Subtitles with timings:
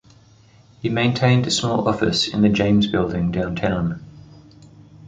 [0.81, 4.03] He maintained a small office in the James building downtown.